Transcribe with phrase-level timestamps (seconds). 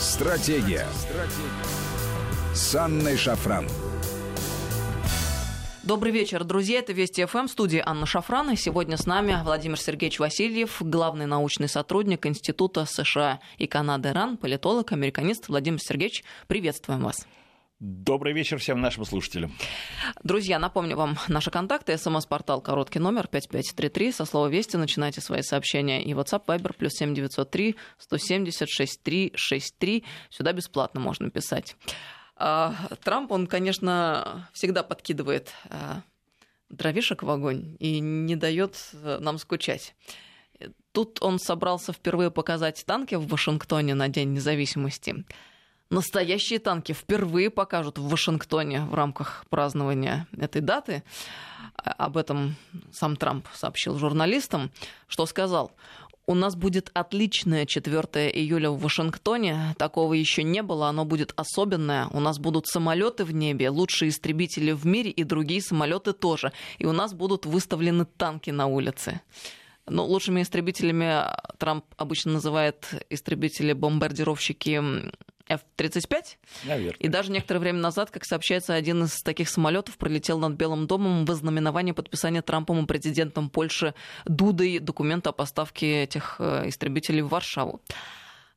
[0.00, 0.86] Стратегия.
[0.94, 2.54] Стратегия.
[2.54, 3.68] С Анной Шафран.
[5.82, 6.78] Добрый вечер, друзья.
[6.78, 8.50] Это Вести ФМ, студия Анна Шафран.
[8.50, 14.38] И сегодня с нами Владимир Сергеевич Васильев, главный научный сотрудник Института США и Канады РАН,
[14.38, 15.48] политолог, американист.
[15.48, 17.26] Владимир Сергеевич, приветствуем вас.
[17.80, 19.54] Добрый вечер всем нашим слушателям.
[20.22, 21.96] Друзья, напомню вам наши контакты.
[21.96, 24.12] СМС-портал короткий номер 5533.
[24.12, 26.04] Со слова «Вести» начинайте свои сообщения.
[26.04, 30.04] И WhatsApp Viber плюс 7903 170 6363.
[30.28, 31.74] Сюда бесплатно можно писать.
[32.36, 36.02] А, Трамп, он, конечно, всегда подкидывает а,
[36.68, 39.94] дровишек в огонь и не дает э, нам скучать.
[40.92, 45.24] Тут он собрался впервые показать танки в Вашингтоне на День независимости.
[45.90, 51.02] Настоящие танки впервые покажут в Вашингтоне в рамках празднования этой даты.
[51.74, 52.54] Об этом
[52.92, 54.70] сам Трамп сообщил журналистам,
[55.08, 55.72] что сказал.
[56.26, 59.74] У нас будет отличное 4 июля в Вашингтоне.
[59.78, 62.06] Такого еще не было, оно будет особенное.
[62.12, 66.52] У нас будут самолеты в небе, лучшие истребители в мире и другие самолеты тоже.
[66.78, 69.22] И у нас будут выставлены танки на улице.
[69.86, 71.24] Но ну, лучшими истребителями
[71.58, 75.10] Трамп обычно называет истребители-бомбардировщики
[75.50, 76.22] F-35.
[76.64, 76.96] Наверное.
[76.98, 81.24] И даже некоторое время назад, как сообщается, один из таких самолетов пролетел над Белым домом
[81.24, 87.28] в ознаменование подписания Трампом и президентом Польши Дудой документа о поставке этих э, истребителей в
[87.28, 87.80] Варшаву.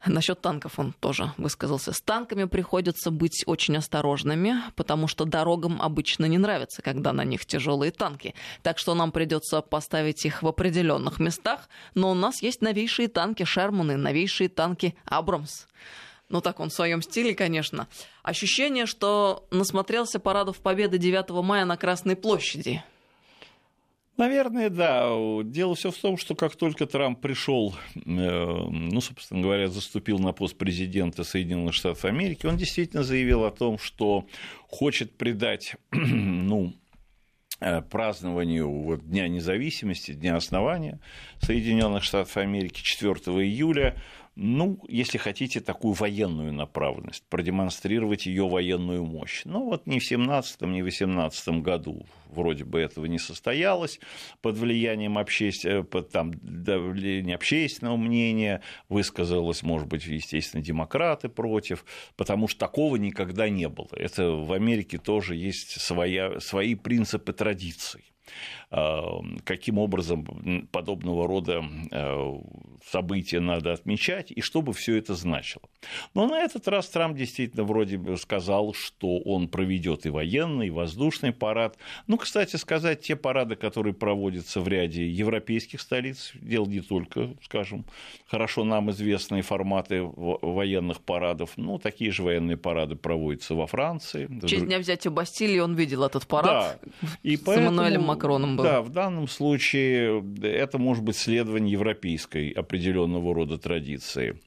[0.05, 1.93] Насчет танков он тоже высказался.
[1.93, 7.45] С танками приходится быть очень осторожными, потому что дорогам обычно не нравится, когда на них
[7.45, 8.35] тяжелые танки.
[8.63, 11.69] Так что нам придется поставить их в определенных местах.
[11.95, 15.67] Но у нас есть новейшие танки Шерманы, новейшие танки Абрамс
[16.33, 17.87] ну так он в своем стиле, конечно,
[18.23, 22.83] ощущение, что насмотрелся парадов Победы 9 мая на Красной площади.
[24.17, 25.11] Наверное, да.
[25.43, 30.33] Дело все в том, что как только Трамп пришел, э, ну, собственно говоря, заступил на
[30.33, 34.25] пост президента Соединенных Штатов Америки, он действительно заявил о том, что
[34.67, 36.73] хочет придать, ну,
[37.59, 40.99] э, празднованию вот, Дня независимости, Дня основания
[41.41, 44.01] Соединенных Штатов Америки 4 июля
[44.35, 49.43] ну, если хотите, такую военную направленность, продемонстрировать ее военную мощь.
[49.45, 53.99] Ну, вот ни в 17 ни в 18 году вроде бы этого не состоялось,
[54.41, 55.71] под влиянием обществен...
[55.71, 62.95] Э, под, там, давления общественного мнения высказалось, может быть, естественно, демократы против, потому что такого
[62.95, 63.89] никогда не было.
[63.91, 68.12] Это в Америке тоже есть своя, свои принципы традиций.
[68.75, 72.33] Эм, каким образом подобного рода э,
[72.83, 75.61] события надо отмечать и что бы все это значило.
[76.15, 80.71] Но на этот раз Трамп действительно вроде бы сказал, что он проведет и военный, и
[80.71, 81.77] воздушный парад.
[82.07, 87.85] Ну, кстати сказать, те парады, которые проводятся в ряде европейских столиц, дело не только, скажем,
[88.25, 94.25] хорошо нам известные форматы военных парадов, ну, такие же военные парады проводятся во Франции.
[94.25, 97.09] В честь дня взятия Бастилии он видел этот парад да.
[97.21, 98.63] и с поэтому, Эммануэлем Макроном был.
[98.63, 104.39] Да, в данном случае это может быть следование европейской определенного рода традиции.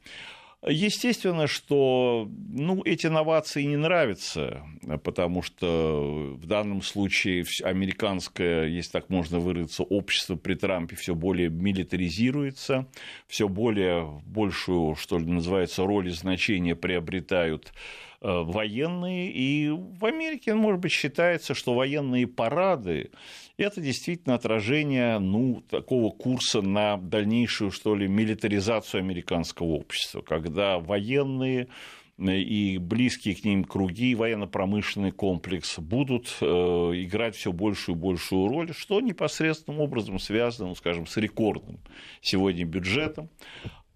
[0.68, 4.64] Естественно, что ну, эти новации не нравятся,
[5.04, 11.50] потому что в данном случае американское, если так можно выразиться, общество при Трампе все более
[11.50, 12.88] милитаризируется,
[13.28, 17.72] все более большую, что ли, называется, роль и значение приобретают
[18.20, 19.30] э, военные.
[19.30, 23.10] И в Америке, может быть, считается, что военные парады
[23.58, 31.68] это действительно отражение ну, такого курса на дальнейшую, что ли, милитаризацию американского общества, когда военные
[32.18, 38.72] и близкие к ним круги, военно-промышленный комплекс будут э, играть все большую и большую роль,
[38.72, 41.78] что непосредственным образом связано, ну, скажем, с рекордным
[42.22, 43.28] сегодня бюджетом,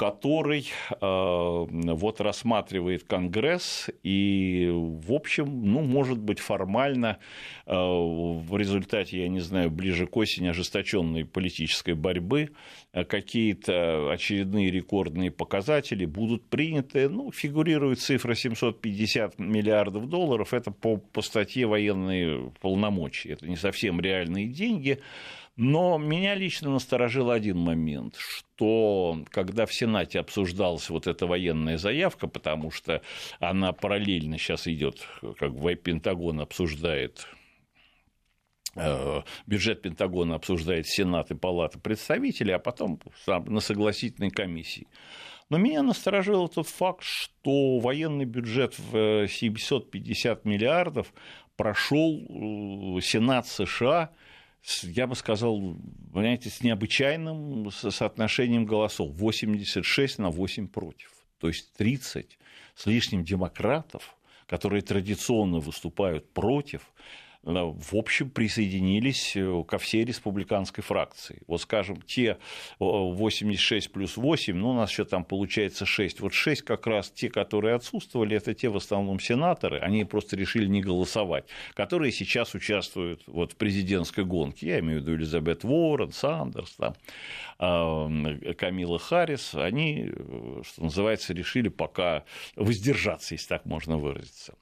[0.00, 7.18] который э, вот рассматривает Конгресс и, в общем, ну, может быть, формально
[7.66, 12.48] э, в результате, я не знаю, ближе к осени ожесточенной политической борьбы
[12.94, 17.10] э, какие-то очередные рекордные показатели будут приняты.
[17.10, 20.54] Ну, фигурирует цифра 750 миллиардов долларов.
[20.54, 23.34] Это по, по статье военные полномочия.
[23.34, 25.02] Это не совсем реальные деньги.
[25.56, 32.28] Но меня лично насторожил один момент, что когда в Сенате обсуждалась вот эта военная заявка,
[32.28, 33.02] потому что
[33.40, 35.06] она параллельно сейчас идет,
[35.38, 37.26] как бы Пентагон обсуждает
[38.74, 44.86] э, бюджет Пентагона обсуждает Сенат и Палата представителей, а потом на согласительной комиссии.
[45.50, 51.12] Но меня насторожил тот факт, что военный бюджет в 750 миллиардов
[51.56, 54.10] прошел э, Сенат США
[54.82, 55.58] я бы сказал,
[56.12, 59.10] понимаете, с необычайным соотношением голосов.
[59.12, 61.12] 86 на 8 против.
[61.38, 62.38] то есть 30
[62.74, 64.14] с лишним демократов,
[64.46, 66.92] которые традиционно выступают против,
[67.42, 71.40] в общем, присоединились э, ко всей республиканской фракции.
[71.46, 72.36] Вот, скажем, те
[72.78, 76.20] 86 плюс 8, ну, у нас еще там получается 6.
[76.20, 80.66] Вот 6 как раз те, которые отсутствовали, это те в основном сенаторы, они просто решили
[80.66, 84.66] не голосовать, которые сейчас участвуют вот в президентской гонке.
[84.66, 86.94] Я имею в виду Элизабет Уоррен, Сандерс, там,
[87.58, 89.54] Камила Харрис.
[89.54, 94.54] Они, э, что называется, решили пока воздержаться, если так можно выразиться.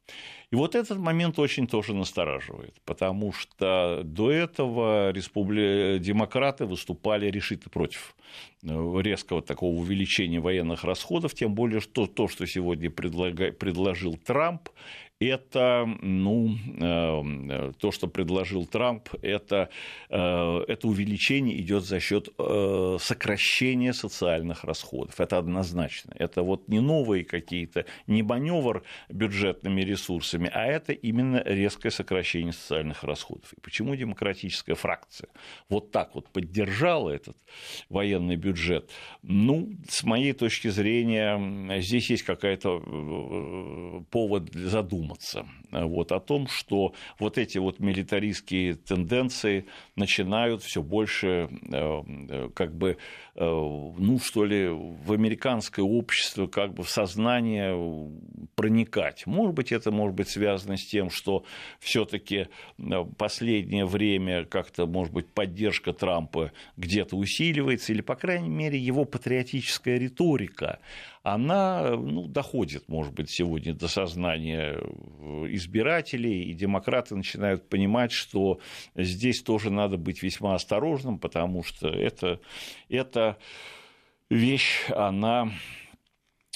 [0.50, 5.98] И вот этот момент очень тоже настораживает, потому что до этого республи...
[6.00, 8.16] демократы выступали решительно против
[8.62, 13.52] э, резкого такого увеличения военных расходов, тем более что то, что сегодня предлага...
[13.52, 14.70] предложил Трамп,
[15.20, 19.68] это, ну, э, то, что предложил Трамп, это,
[20.10, 20.16] э,
[20.68, 25.20] это увеличение идет за счет э, сокращения социальных расходов.
[25.20, 26.14] Это однозначно.
[26.16, 33.02] Это вот не новые какие-то, не маневр бюджетными ресурсами, а это именно резкое сокращение социальных
[33.02, 33.52] расходов.
[33.54, 35.30] И почему демократическая фракция
[35.68, 37.36] вот так вот поддержала этот
[37.88, 38.90] военный бюджет?
[39.22, 46.46] Ну, с моей точки зрения, здесь есть какая-то повод задуматься задуматься э, вот, о том,
[46.48, 49.66] что вот эти вот милитаристские тенденции
[49.96, 52.98] начинают все больше э, э, как бы
[53.40, 57.72] ну, что ли, в американское общество, как бы в сознание
[58.56, 59.26] проникать.
[59.26, 61.44] Может быть, это может быть связано с тем, что
[61.78, 62.48] все-таки
[63.16, 69.98] последнее время как-то, может быть, поддержка Трампа где-то усиливается, или, по крайней мере, его патриотическая
[69.98, 70.80] риторика,
[71.22, 74.80] она ну, доходит, может быть, сегодня до сознания
[75.50, 78.60] избирателей, и демократы начинают понимать, что
[78.94, 82.40] здесь тоже надо быть весьма осторожным, потому что это,
[82.88, 83.27] это
[84.30, 85.50] вещь, она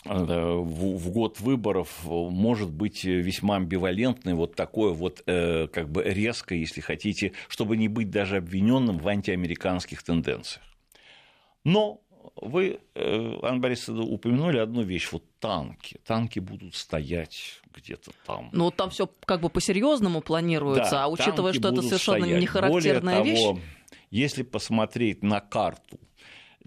[0.05, 6.55] э, в год выборов может быть весьма амбивалентной, вот такое вот э, как бы резко,
[6.55, 10.63] если хотите, чтобы не быть даже обвиненным в антиамериканских тенденциях.
[11.65, 12.01] Но
[12.37, 15.99] вы, э, Анна Борисовна, упомянули одну вещь, вот танки.
[16.05, 18.51] Танки будут стоять где-то там.
[18.53, 22.41] Ну, вот там все как бы по-серьезному планируется, да, а учитывая, что это совершенно стоять.
[22.41, 23.63] не характерная Более того, вещь.
[24.11, 25.99] Если посмотреть на карту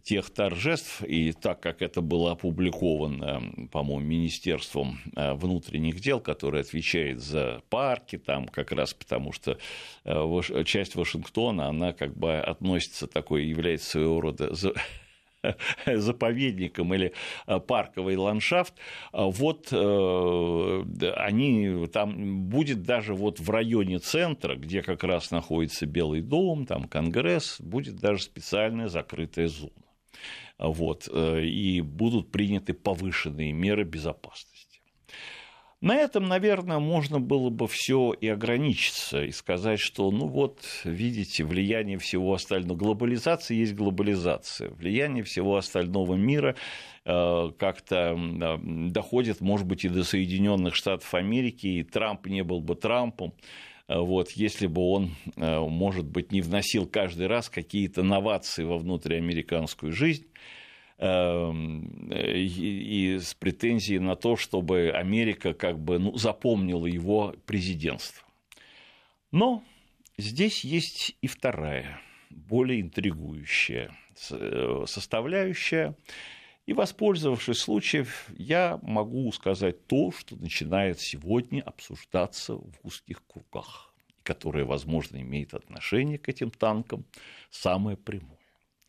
[0.06, 3.42] тех торжеств, и так как это было опубликовано,
[3.72, 9.58] по-моему, Министерством э, внутренних дел, которое отвечает за парки, там как раз потому что
[10.04, 14.54] э, часть Вашингтона, она как бы относится такой, является своего рода
[15.88, 17.12] заповедником или
[17.48, 18.76] э, парковый ландшафт,
[19.12, 26.22] а вот они, там будет даже вот в районе центра, где как раз находится Белый
[26.22, 29.85] дом, там Конгресс, будет даже специальная закрытая зона.
[30.58, 34.56] Вот, э, и будут приняты повышенные меры безопасности.
[35.82, 41.44] На этом, наверное, можно было бы все и ограничиться, и сказать, что, ну вот, видите,
[41.44, 42.78] влияние всего остального.
[42.78, 44.72] Глобализация есть глобализация.
[44.72, 46.56] Влияние всего остального мира
[47.04, 48.18] э, как-то
[48.64, 53.34] доходит, может быть, и до Соединенных Штатов Америки, и Трамп не был бы Трампом
[53.88, 59.92] вот, если бы он, э, может быть, не вносил каждый раз какие-то новации во внутриамериканскую
[59.92, 60.26] жизнь,
[60.98, 68.26] Эм, и, с претензией на то, чтобы Америка как бы ну, запомнила его президентство.
[69.30, 69.62] Но
[70.18, 72.00] здесь есть и вторая,
[72.30, 73.92] более интригующая
[74.32, 75.96] э, составляющая.
[76.66, 78.08] И воспользовавшись случаем,
[78.38, 83.94] я могу сказать то, что начинает сегодня обсуждаться в узких кругах,
[84.24, 87.06] которое, возможно, имеет отношение к этим танкам
[87.52, 88.40] самое прямое.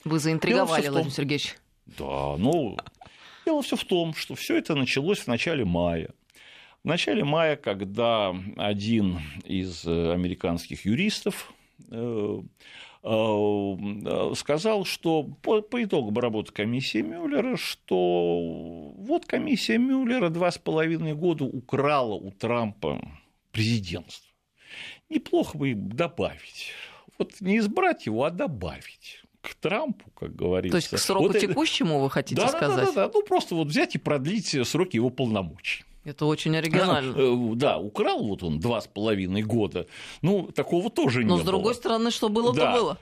[0.04, 1.56] Вы заинтриговали, Владимир Сергеевич.
[1.84, 2.78] Да, ну,
[3.44, 6.10] дело все в том, что все это началось в начале мая.
[6.82, 11.52] В начале мая, когда один из э, американских юристов
[11.90, 12.42] э,
[14.34, 21.14] сказал, что по, по итогам работы комиссии Мюллера, что вот комиссия Мюллера два с половиной
[21.14, 23.00] года украла у Трампа
[23.52, 24.26] президентство.
[25.08, 26.72] Неплохо бы добавить.
[27.16, 30.72] Вот не избрать его, а добавить к Трампу, как говорится.
[30.72, 32.86] То есть к сроку вот текущему вы хотите да, сказать?
[32.86, 35.84] Да, да, да, ну просто вот взять и продлить сроки его полномочий.
[36.06, 37.14] Это очень оригинально.
[37.16, 39.86] А, да, украл вот он два с половиной года.
[40.22, 41.38] Ну, такого тоже не было.
[41.38, 42.72] Но с другой стороны, что было, да.
[42.72, 42.98] то было.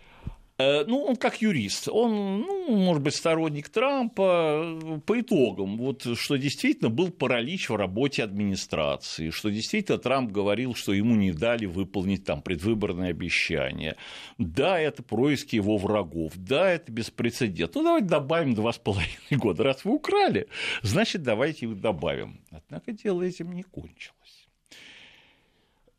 [0.57, 6.37] Э, ну, он как юрист, он, ну, может быть, сторонник Трампа по итогам, вот, что
[6.37, 12.25] действительно был паралич в работе администрации, что действительно Трамп говорил, что ему не дали выполнить
[12.25, 13.97] там предвыборные обещания.
[14.39, 17.81] Да, это происки его врагов, да, это беспрецедентно.
[17.81, 19.65] Ну, давайте добавим два с половиной года.
[19.65, 20.47] Раз вы украли,
[20.83, 22.41] значит, давайте их добавим.
[22.53, 24.44] Однако дело этим не кончилось.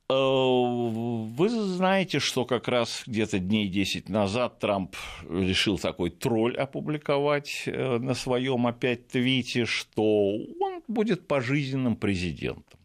[0.07, 4.95] Э, вы знаете, что как раз где-то дней 10 назад Трамп
[5.27, 12.79] решил такой тролль опубликовать э, на своем опять твите, что он будет пожизненным президентом.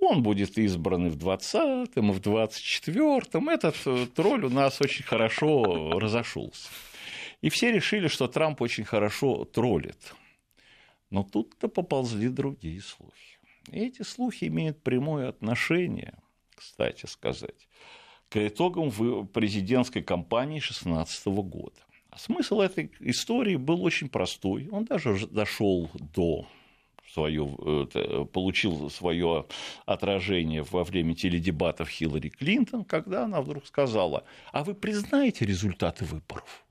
[0.00, 3.48] Он будет избран и в 20-м, и в 24-м.
[3.48, 6.68] Этот э, тролль у нас очень хорошо разошелся.
[7.40, 10.14] И все решили, что Трамп очень хорошо троллит.
[11.08, 13.38] Но тут-то поползли другие слухи.
[13.72, 16.18] И эти слухи имеют прямое отношение–
[16.60, 17.68] кстати сказать,
[18.28, 18.90] к итогам
[19.28, 21.80] президентской кампании 2016 года.
[22.16, 24.68] Смысл этой истории был очень простой.
[24.70, 26.46] Он даже дошел до
[27.12, 27.86] свое,
[28.32, 29.46] получил свое
[29.86, 36.64] отражение во время теледебатов Хиллари Клинтон, когда она вдруг сказала, а вы признаете результаты выборов?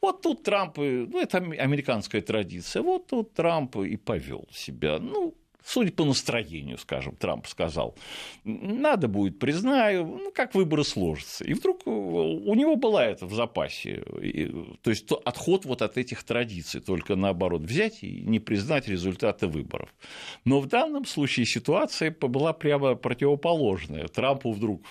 [0.00, 4.98] Вот тут Трамп, ну это американская традиция, вот тут Трамп и повел себя.
[4.98, 7.96] Ну, судя по настроению, скажем, Трамп сказал,
[8.44, 11.44] надо будет, признаю, ну, как выборы сложатся.
[11.44, 14.04] И вдруг у него была это в запасе.
[14.82, 19.88] То есть отход вот от этих традиций, только наоборот, взять и не признать результаты выборов.
[20.44, 24.08] Но в данном случае ситуация была прямо противоположная.
[24.08, 24.82] Трампу вдруг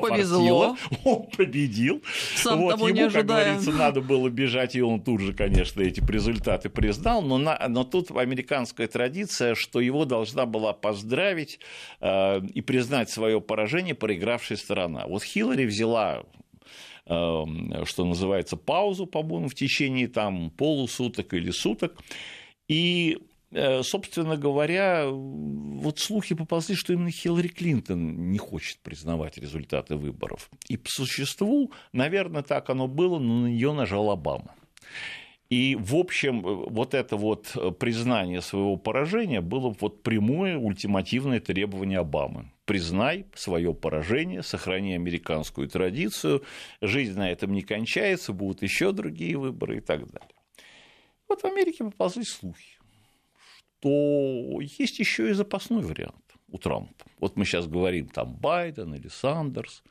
[0.00, 0.76] повезло.
[1.04, 2.02] Он победил.
[2.36, 3.22] Сам вот, того ему, не ожидая.
[3.24, 7.22] как говорится, надо было бежать, и он тут же, конечно, эти результаты признал.
[7.22, 11.60] Но, на, но тут американская традиция, что его должна была поздравить
[12.00, 15.06] э, и признать свое поражение проигравшая сторона.
[15.06, 16.22] Вот Хиллари взяла
[17.06, 17.44] э,
[17.84, 21.96] что называется, паузу, по-моему, в течение там полусуток или суток,
[22.68, 23.18] и
[23.54, 25.04] Э, собственно говоря,
[25.82, 30.48] вот слухи поползли, что именно Хиллари Клинтон не хочет признавать результаты выборов.
[30.68, 34.54] И по существу, наверное, так оно было, но на нее нажал Обама.
[35.50, 42.50] И, в общем, вот это вот признание своего поражения было вот прямое ультимативное требование Обамы.
[42.64, 46.42] Признай свое поражение, сохрани американскую традицию,
[46.80, 50.30] жизнь на этом не кончается, будут еще другие выборы и так далее.
[51.28, 52.78] Вот в Америке поползли слухи
[53.82, 57.04] то есть еще и запасной вариант у Трампа.
[57.18, 59.82] Вот мы сейчас говорим там Байден или Сандерс,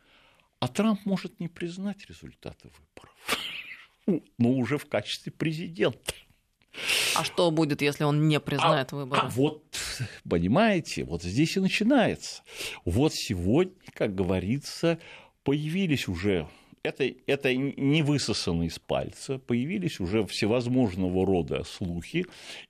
[0.59, 6.13] а Трамп может не признать результаты выборов, но уже в качестве президента.
[7.15, 9.21] А что будет, если он не признает а, выборы?
[9.23, 9.65] А вот,
[10.29, 12.43] понимаете, вот здесь и начинается.
[12.85, 14.99] Вот сегодня, как говорится,
[15.43, 16.47] появились уже
[16.83, 22.25] это, это не высосано из пальца, появились уже всевозможного рода слухи,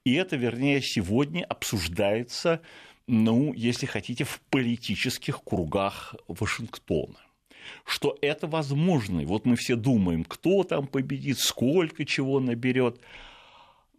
[0.06, 2.62] и это, вернее, сегодня обсуждается,
[3.08, 7.20] ну, если хотите, в политических кругах Вашингтона
[7.86, 9.22] что это возможно.
[9.26, 13.00] Вот мы все думаем, кто там победит, сколько чего наберет.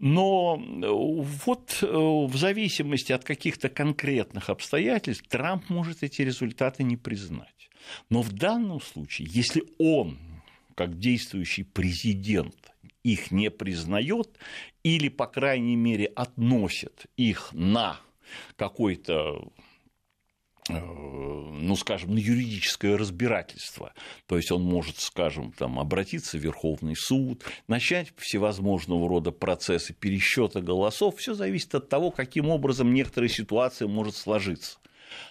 [0.03, 7.71] Но вот э, в зависимости от каких-то конкретных обстоятельств Трамп может эти результаты не признать.
[8.11, 10.19] Но в данном случае, если он,
[10.75, 12.73] как действующий президент,
[13.05, 14.39] их не признает
[14.83, 18.01] или, по крайней мере, относит их на
[18.57, 19.63] какой-то э,
[20.69, 23.95] ну, скажем, на юридическое разбирательство.
[24.27, 30.61] То есть он может, скажем, там, обратиться в Верховный суд, начать всевозможного рода процессы пересчета
[30.61, 31.17] голосов.
[31.17, 34.79] Все зависит от того, каким образом некоторая ситуация может сложиться.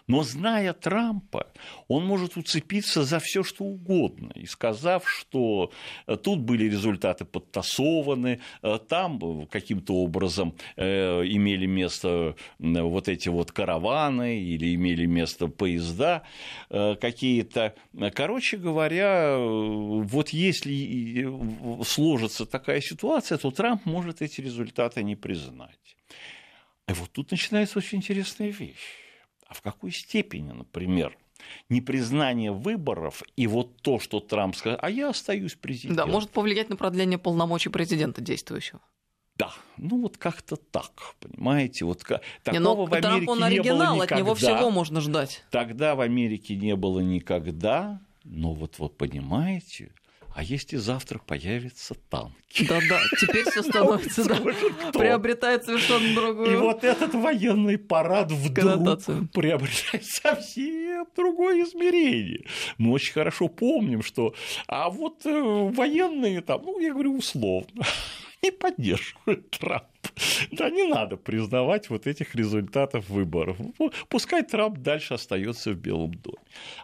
[0.07, 1.47] Но зная Трампа,
[1.87, 5.71] он может уцепиться за все, что угодно, и сказав, что
[6.07, 13.51] э, тут были результаты подтасованы, э, там каким-то образом э, имели место вот эти вот
[13.51, 16.23] караваны или имели место поезда
[16.69, 17.75] какие-то.
[18.13, 21.29] Короче говоря, вот если
[21.83, 25.95] сложится такая ситуация, то Трамп может эти результаты не признать.
[26.87, 29.00] И вот тут начинается очень интересная вещь
[29.51, 31.17] а в какой степени, например,
[31.67, 36.07] непризнание выборов и вот то, что Трамп сказал, а я остаюсь президентом.
[36.07, 38.79] Да, может повлиять на продление полномочий президента действующего.
[39.35, 43.65] Да, ну вот как-то так, понимаете, вот такого не, но в Америке Трамп, он оригинал,
[43.65, 44.15] не было никогда.
[44.15, 45.43] от него всего можно ждать.
[45.51, 49.91] Тогда в Америке не было никогда, но вот, вот понимаете,
[50.33, 52.65] а если завтра появятся танки?
[52.67, 54.37] Да-да, теперь все становится, да,
[54.91, 62.45] приобретает совершенно другую И вот этот военный парад вдруг приобретает совсем другое измерение.
[62.77, 64.33] Мы очень хорошо помним, что...
[64.67, 67.83] А вот э, военные там, ну, я говорю условно,
[68.41, 69.90] не поддерживают Трампа.
[70.51, 73.57] Да, не надо признавать вот этих результатов выборов.
[74.09, 76.37] Пускай Трамп дальше остается в Белом доме.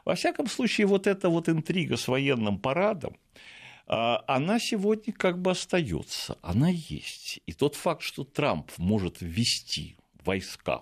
[0.06, 3.18] Во всяком случае, вот эта вот интрига с военным парадом,
[3.88, 7.42] а, она сегодня как бы остается, она есть.
[7.46, 10.82] И тот факт, что Трамп может ввести войска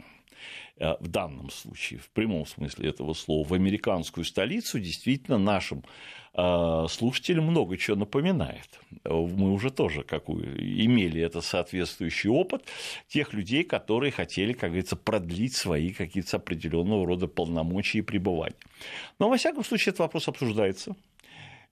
[0.77, 5.83] в данном случае, в прямом смысле этого слова, в американскую столицу, действительно нашим
[6.33, 8.79] э, слушателям много чего напоминает.
[9.05, 12.65] Мы уже тоже какую, имели это соответствующий опыт
[13.07, 18.57] тех людей, которые хотели, как говорится, продлить свои какие-то определенного рода полномочия и пребывания.
[19.17, 20.95] Но, во всяком случае, этот вопрос обсуждается.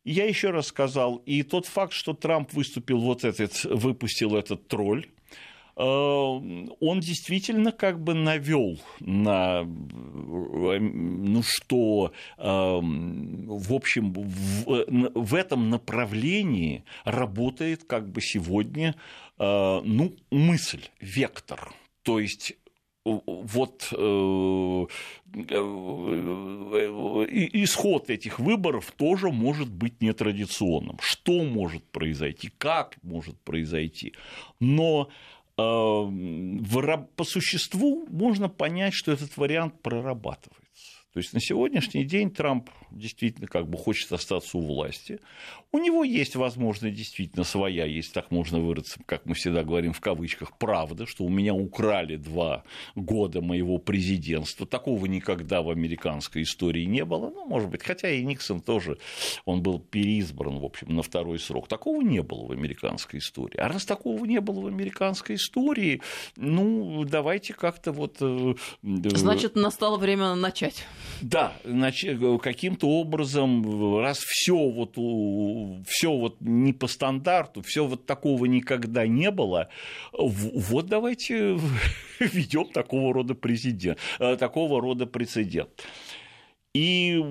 [0.05, 5.07] Я еще раз сказал, и тот факт, что Трамп выступил вот этот, выпустил этот тролль,
[5.07, 5.22] Э,
[5.75, 16.83] он действительно как бы навел на, ну что, эм, в общем, в, в этом направлении
[17.05, 18.95] работает как бы сегодня,
[19.39, 21.73] э, ну, мысль, вектор.
[22.03, 22.55] То есть
[23.05, 23.95] вот э,
[27.53, 30.97] исход этих выборов тоже может быть нетрадиционным.
[31.01, 34.13] Что может произойти, как может произойти.
[34.59, 40.63] Но Эм, по существу можно понять, что этот вариант прорабатывается.
[41.13, 45.19] То есть на сегодняшний день Трамп действительно как бы хочет остаться у власти.
[45.75, 49.99] У него есть возможность действительно своя, если так можно выразиться, как мы всегда говорим в
[49.99, 52.63] кавычках, правда, что у меня украли два
[52.93, 54.67] года моего президентства.
[54.67, 57.31] Такого никогда в американской истории не было.
[57.31, 58.99] Ну, может быть, хотя и Никсон тоже,
[59.45, 61.67] он был переизбран, в общем, на второй срок.
[61.67, 63.57] Такого не было в американской истории.
[63.57, 66.03] А раз такого не было в американской истории,
[66.35, 68.17] ну, давайте как-то вот...
[68.21, 68.53] Э,
[68.83, 70.85] Значит, настало время начать.
[71.23, 74.97] Да, каким-то образом, раз все вот,
[75.87, 79.69] все вот не по стандарту, все вот такого никогда не было,
[80.11, 81.59] вот давайте
[82.19, 85.83] ведем такого рода президент, э, такого рода прецедент.
[86.73, 87.21] И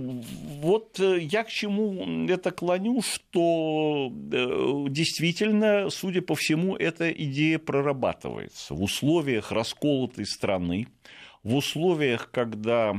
[0.61, 7.59] вот э, я к чему это клоню, что э, действительно, судя по всему, эта идея
[7.59, 10.87] прорабатывается в условиях расколотой страны,
[11.43, 12.95] в условиях, когда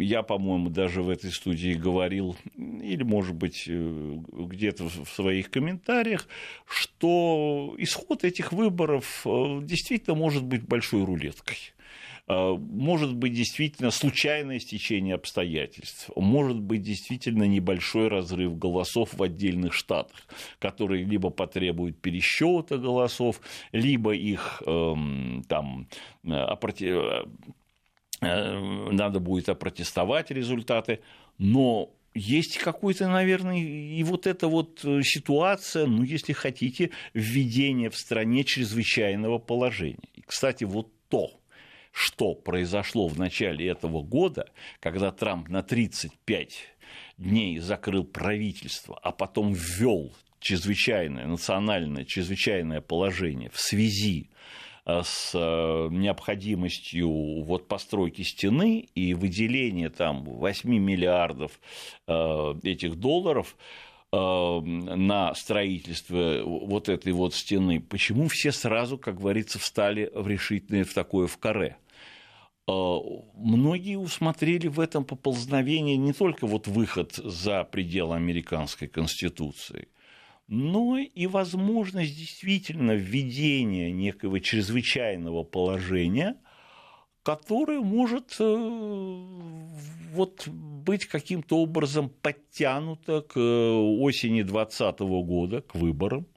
[0.00, 6.28] я, по-моему, даже в этой студии говорил, или, может быть, э, где-то в своих комментариях,
[6.64, 11.56] что исход этих выборов э, действительно может быть большой рулеткой.
[12.30, 19.74] А, может быть действительно случайное стечение обстоятельств, может быть действительно небольшой разрыв голосов в отдельных
[19.74, 20.28] штатах,
[20.60, 23.40] который либо потребует пересчета голосов,
[23.72, 25.88] либо их эм, там.
[26.22, 26.54] Э,
[28.20, 28.58] э,
[28.92, 31.00] надо будет опротестовать результаты,
[31.38, 37.96] но есть какой-то, наверное, и вот эта вот э, ситуация, ну, если хотите, введение в
[37.96, 40.08] стране чрезвычайного положения.
[40.14, 41.39] И, кстати, вот то,
[41.92, 44.50] что произошло в начале этого года,
[44.80, 46.58] когда Трамп на 35
[47.18, 54.30] дней закрыл правительство, а потом ввел чрезвычайное, национальное чрезвычайное положение в связи
[54.86, 61.60] э, с э, необходимостью вот постройки стены и выделения там 8 миллиардов
[62.06, 63.56] э, этих долларов
[64.12, 70.92] на строительство вот этой вот стены, почему все сразу, как говорится, встали в решительное в
[70.92, 71.76] такое в каре?
[72.66, 79.88] Многие усмотрели в этом поползновение не только вот выход за пределы американской конституции,
[80.46, 86.36] но и возможность действительно введения некого чрезвычайного положения,
[87.22, 89.64] которое может э,
[90.12, 96.26] вот, быть каким-то образом подтянуто к осени 2020 года, к выборам–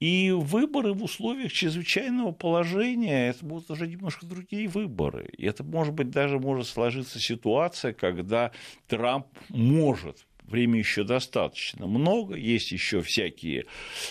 [0.00, 5.28] и выборы в условиях чрезвычайного положения, это будут уже немножко другие выборы.
[5.36, 8.50] И это, может быть, даже может сложиться ситуация, когда
[8.88, 13.66] Трамп может время еще достаточно много, есть еще всякие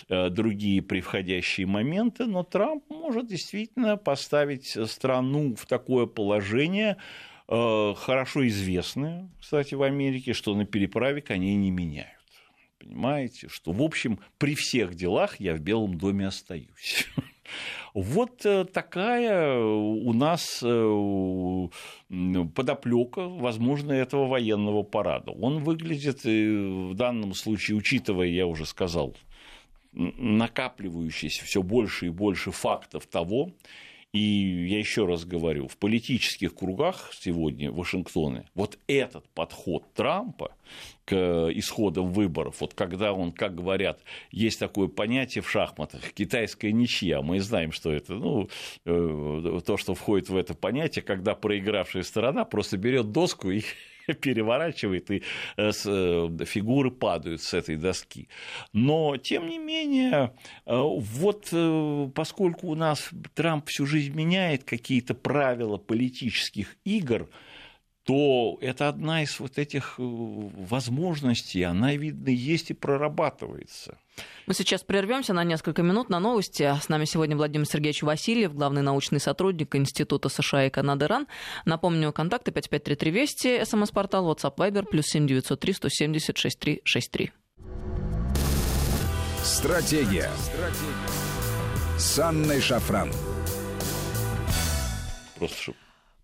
[0.08, 6.98] э, другие превходящие моменты, но Трамп может действительно поставить страну в такое положение,
[7.48, 12.20] э, хорошо известное, кстати, в Америке, что на переправе коней не меняют.
[12.80, 17.08] Понимаете, что, в общем, при всех делах я в Белом доме остаюсь.
[18.02, 21.68] Вот э, такая у нас э,
[22.56, 25.32] подоплека, возможно, этого военного парада.
[25.32, 29.16] Он выглядит в данном случае, учитывая, я уже сказал,
[29.92, 33.52] накапливающиеся все больше и больше фактов того,
[34.12, 40.56] и я еще раз говорю, в политических кругах сегодня в Вашингтоне вот этот подход Трампа
[41.06, 41.16] к
[41.54, 47.40] исходам выборов, вот когда он, как говорят, есть такое понятие в шахматах, китайская ничья, мы
[47.40, 48.50] знаем, что это, ну,
[48.86, 53.62] э, то, что входит в это понятие, когда проигравшая сторона просто берет доску и
[54.22, 55.24] переворачивает, и
[55.58, 58.28] э, э, фигуры падают с этой доски.
[58.74, 60.34] Но, тем не менее,
[60.66, 61.54] э, вот
[62.14, 67.30] поскольку у нас Трамп всю жизнь меняет какие-то правила политических игр,
[68.10, 74.00] то это одна из вот этих возможностей, она, видно, есть и прорабатывается.
[74.48, 76.64] Мы сейчас прервемся на несколько минут на новости.
[76.82, 81.28] С нами сегодня Владимир Сергеевич Васильев, главный научный сотрудник Института США и Канады РАН.
[81.66, 87.32] Напомню, контакты 5533 Вести, СМС-портал, WhatsApp Viber, плюс 7903 170 6363.
[89.44, 90.32] Стратегия.
[90.36, 92.00] Стратегия.
[92.00, 93.12] С Анной Шафран.
[95.38, 95.74] Просто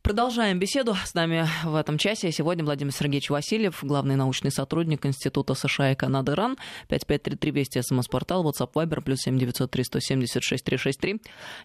[0.05, 0.93] Продолжаем беседу.
[0.93, 5.95] С нами в этом часе сегодня Владимир Сергеевич Васильев, главный научный сотрудник Института США и
[5.95, 6.57] Канады РАН.
[6.89, 11.21] 5533 Вести, СМС-портал, WhatsApp Viber, плюс 7903 176 363.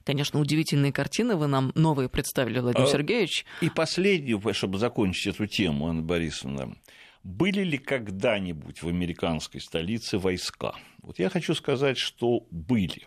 [0.06, 3.44] Конечно, удивительные картины вы нам новые представили, Владимир а, Сергеевич.
[3.60, 6.78] И последнюю, чтобы закончить эту тему, Анна Борисовна.
[7.22, 10.76] Были ли когда-нибудь в американской столице войска?
[11.02, 13.06] Вот я хочу сказать, что были.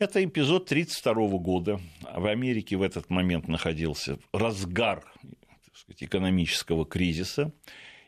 [0.00, 1.80] Это эпизод 1932 года.
[2.14, 5.04] В Америке в этот момент находился разгар
[5.74, 7.52] сказать, экономического кризиса.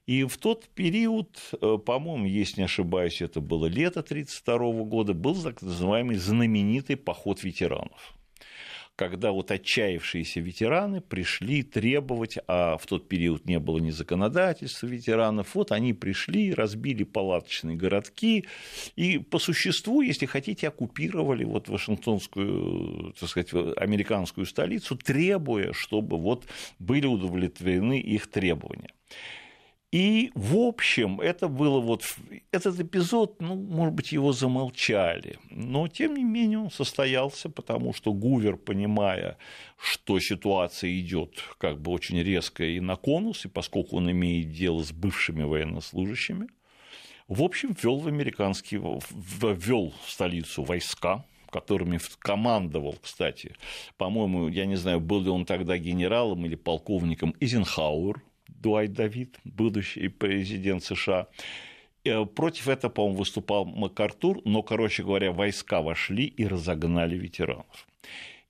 [0.06, 5.34] И в тот период, э, по-моему, если не ошибаюсь, это было лето 1932 года, был
[5.42, 8.14] так называемый знаменитый поход ветеранов
[8.96, 15.54] когда вот отчаявшиеся ветераны пришли требовать, а в тот период не было ни законодательства ветеранов,
[15.54, 18.46] вот они пришли, разбили палаточные городки
[18.96, 26.46] и по существу, если хотите, оккупировали вот Вашингтонскую, так сказать, американскую столицу, требуя, чтобы вот
[26.78, 28.90] были удовлетворены их требования.
[29.92, 32.04] И, в общем, это было вот...
[32.52, 38.12] Этот эпизод, ну, может быть, его замолчали, но, тем не менее, он состоялся, потому что
[38.12, 39.36] Гувер, понимая,
[39.76, 44.84] что ситуация идет как бы очень резко и на конус, и поскольку он имеет дело
[44.84, 46.46] с бывшими военнослужащими,
[47.26, 53.56] в общем, ввел в американский, ввел в столицу войска, которыми командовал, кстати,
[53.96, 58.22] по-моему, я не знаю, был ли он тогда генералом или полковником Изенхауэр,
[58.60, 61.26] Дуайт Давид, будущий президент США.
[62.04, 67.86] Э, против этого, по-моему, выступал МакАртур, но, короче говоря, войска вошли и разогнали ветеранов.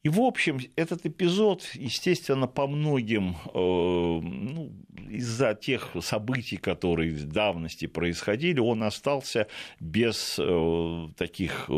[0.03, 4.73] И, в общем, этот эпизод, естественно, по многим, э, ну,
[5.11, 9.47] из-за тех событий, которые в давности происходили, он остался
[9.79, 11.69] без э, таких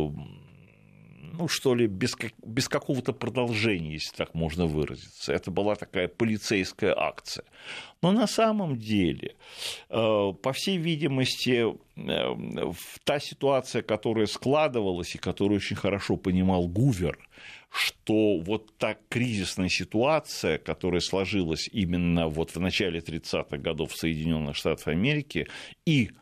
[1.43, 5.33] ну, что ли, без, без какого-то продолжения, если так можно выразиться.
[5.33, 7.45] Это была такая полицейская акция.
[8.01, 9.35] Но на самом деле,
[9.91, 17.19] э, по всей видимости, э, та ситуация, которая складывалась и которую очень хорошо понимал Гувер,
[17.71, 24.55] что вот та кризисная ситуация, которая сложилась именно вот в начале 30-х годов в Соединенных
[24.55, 25.49] Штатах Америки
[25.87, 26.13] и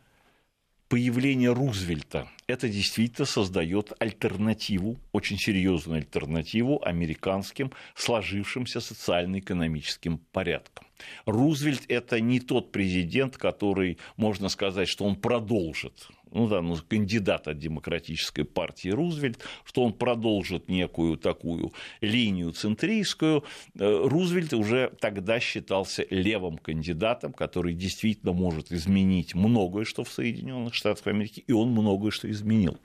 [0.90, 10.87] появление Рузвельта, это действительно создает альтернативу, очень серьезную альтернативу американским сложившимся социально-экономическим порядкам.
[11.26, 17.49] Рузвельт– это не тот президент, который, можно сказать, что он продолжит ну да, ну, кандидат
[17.49, 23.45] от демократической партии Рузвельт, что он продолжит некую такую линию центристскую.
[23.79, 30.75] Э, Рузвельт уже тогда считался левым кандидатом, который действительно может изменить многое, что в Соединенных
[30.75, 32.79] Штатах Америки, и он многое что изменил.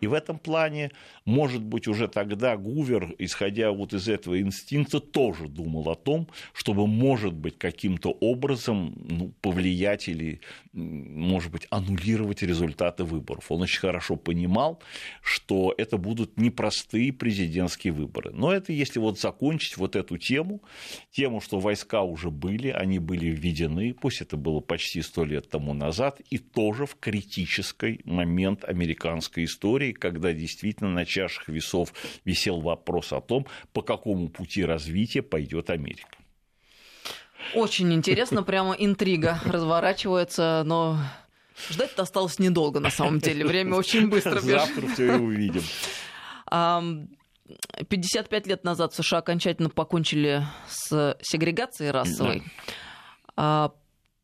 [0.00, 0.90] И в этом плане,
[1.24, 6.86] может быть, уже тогда Гувер, исходя вот из этого инстинкта, тоже думал о том, чтобы,
[6.86, 10.40] может быть, каким-то образом ну, повлиять или,
[10.72, 13.50] может быть, аннулировать результат результаты выборов.
[13.50, 14.80] Он очень хорошо понимал,
[15.22, 18.30] что это будут непростые президентские выборы.
[18.32, 20.60] Но это если вот закончить вот эту тему,
[21.10, 25.74] тему, что войска уже были, они были введены, пусть это было почти сто лет тому
[25.74, 31.92] назад, и тоже в критический момент американской истории, когда действительно на чашах весов
[32.24, 36.16] висел вопрос о том, по какому пути развития пойдет Америка.
[37.54, 40.98] Очень интересно, прямо интрига разворачивается, но
[41.70, 43.44] Ждать-то осталось недолго, на самом деле.
[43.44, 44.60] Время очень быстро бежит.
[44.60, 45.62] Завтра все и увидим.
[47.88, 52.42] 55 лет назад в США окончательно покончили с сегрегацией расовой.
[53.36, 53.72] Да.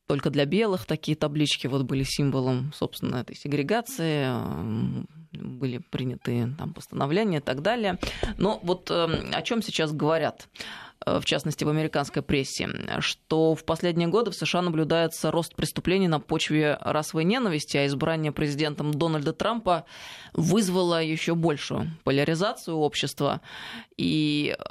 [0.07, 4.29] Только для белых такие таблички вот были символом, собственно, этой сегрегации.
[5.33, 7.99] Были приняты там постановления и так далее.
[8.37, 10.49] Но вот о чем сейчас говорят?
[11.07, 12.69] Э, в частности в американской прессе,
[13.01, 18.33] что в последние годы в США наблюдается рост преступлений на почве расовой ненависти, а избрание
[18.33, 19.85] президентом Дональда Трампа
[20.33, 23.41] вызвало еще большую поляризацию общества.
[23.97, 24.65] И э,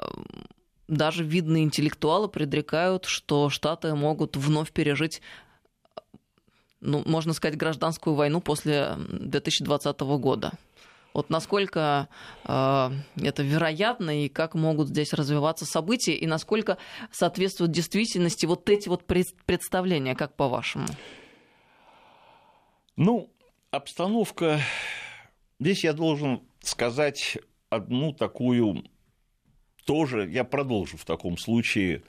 [0.88, 5.22] даже видные интеллектуалы предрекают, что Штаты могут вновь пережить
[6.84, 10.52] ну, можно сказать, гражданскую войну после 2020 года.
[11.14, 12.08] Вот насколько
[12.46, 12.90] э,
[13.22, 16.78] это вероятно и как могут здесь развиваться события, и насколько
[17.12, 20.88] соответствуют действительности вот эти вот представления, как по-вашему?
[22.96, 23.32] Ну,
[23.72, 24.60] обстановка...
[25.60, 27.38] Здесь я должен сказать
[27.70, 28.84] одну такую
[29.86, 32.04] тоже, я продолжу в таком случае,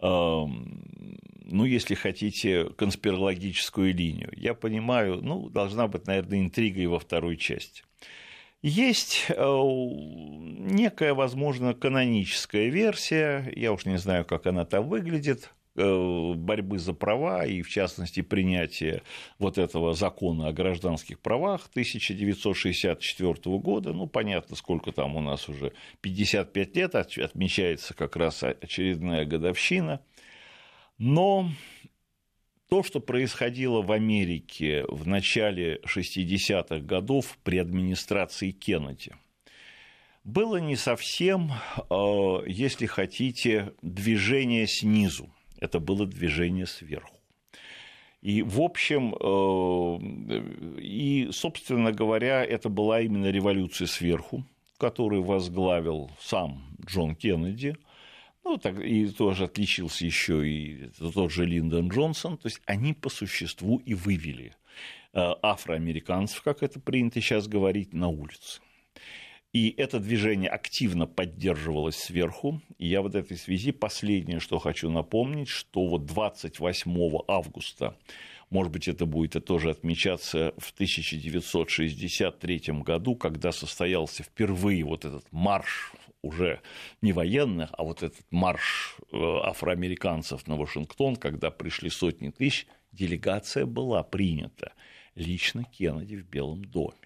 [0.00, 4.32] э, ну, если хотите, конспирологическую линию.
[4.36, 7.84] Я понимаю, ну, должна быть, наверное, интрига и во второй части.
[8.62, 16.32] Есть э, некая, возможно, каноническая версия, я уж не знаю, как она там выглядит, э,
[16.34, 19.02] борьбы за права и, в частности, принятия
[19.38, 23.94] вот этого закона о гражданских правах 1964 года.
[23.94, 30.02] Ну, понятно, сколько там у нас уже 55 лет, отмечается как раз очередная годовщина.
[30.98, 31.48] Но
[32.70, 39.12] то, что происходило в Америке в начале 60-х годов при администрации Кеннеди,
[40.22, 45.28] было не совсем, э, если хотите, движение снизу.
[45.58, 47.16] Это было движение сверху.
[48.22, 54.44] И, в общем, э, и, собственно говоря, это была именно революция сверху,
[54.78, 57.76] которую возглавил сам Джон Кеннеди–
[58.44, 62.38] ну, так, и тоже отличился еще и тот же Линдон Джонсон.
[62.38, 64.54] То есть они по существу и вывели
[65.12, 68.60] э, афроамериканцев, как это принято сейчас говорить, на улицы.
[69.52, 72.60] И это движение активно поддерживалось сверху.
[72.78, 77.96] И я в этой связи последнее, что хочу напомнить, что вот 28 августа,
[78.48, 85.92] может быть, это будет тоже отмечаться в 1963 году, когда состоялся впервые вот этот марш
[86.22, 86.60] уже
[87.00, 93.66] не военных, а вот этот марш э, афроамериканцев на Вашингтон, когда пришли сотни тысяч, делегация
[93.66, 94.72] была принята
[95.14, 96.96] лично Кеннеди в Белом доме.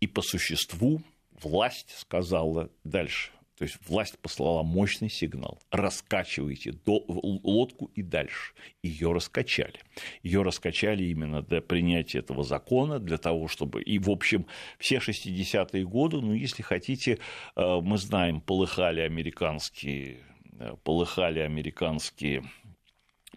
[0.00, 5.62] И по существу власть сказала дальше, то есть власть послала мощный сигнал.
[5.70, 8.52] Раскачивайте до, лодку и дальше.
[8.82, 9.80] Ее раскачали.
[10.22, 13.82] Ее раскачали именно для принятия этого закона, для того, чтобы...
[13.82, 14.46] И, в общем,
[14.78, 17.18] все 60-е годы, ну, если хотите,
[17.56, 20.18] э, мы знаем, полыхали американские
[20.58, 22.44] э, полыхали американские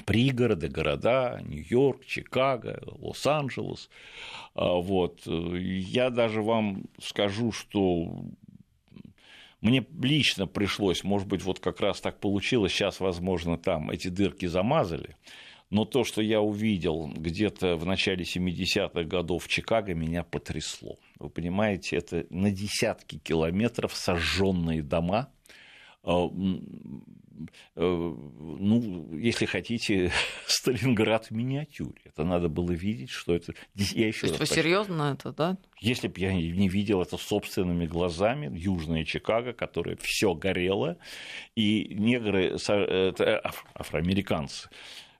[0.05, 3.89] пригороды, города, Нью-Йорк, Чикаго, Лос-Анджелес.
[4.53, 5.25] А, вот.
[5.25, 8.25] Я даже вам скажу, что
[9.61, 14.45] мне лично пришлось, может быть, вот как раз так получилось, сейчас, возможно, там эти дырки
[14.45, 15.17] замазали,
[15.69, 20.97] но то, что я увидел где-то в начале 70-х годов в Чикаго, меня потрясло.
[21.19, 25.29] Вы понимаете, это на десятки километров сожженные дома,
[26.03, 26.27] а,
[27.75, 30.11] ну, если хотите,
[30.47, 32.01] Сталинград в миниатюре.
[32.05, 33.53] Это надо было видеть, что это...
[33.75, 35.57] Я еще То есть вы серьезно это, да?
[35.79, 40.97] Если бы я не видел это собственными глазами, Южная Чикаго, которая все горело,
[41.55, 43.41] и негры, это
[43.73, 44.69] афроамериканцы,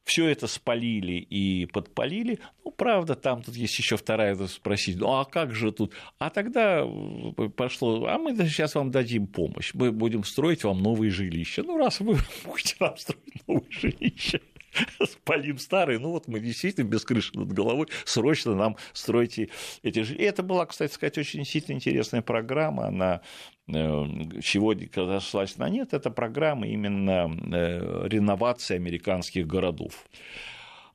[0.10, 2.40] все это спалили и подпалили.
[2.66, 5.94] Ну, правда, там тут есть еще вторая спросить, ну а как же тут?
[6.18, 11.12] А тогда э, пошло, а мы сейчас вам дадим помощь, мы будем строить вам новые
[11.12, 11.62] жилища.
[11.62, 14.42] Ну, раз вы будете нам строить новые жилища,
[15.04, 19.50] спалим старые, ну вот мы действительно без крыши над головой, срочно нам стройте
[19.84, 20.00] эти.
[20.00, 23.22] И это была, кстати сказать, очень действительно интересная программа, она
[23.68, 30.06] э, чего когда сошлась на нет, это программа именно э, реновации американских городов.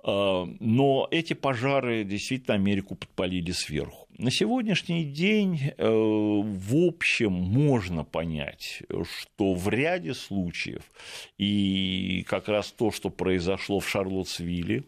[0.05, 4.07] А, но эти пожары действительно Америку подпалили сверху.
[4.19, 10.83] На сегодняшний день, э, в общем, можно понять, что в ряде случаев,
[11.39, 14.85] и как раз то, что произошло в Шарлоттсвилле,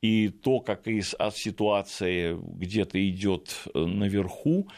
[0.00, 4.68] и то, как из, от ситуации где-то идет наверху,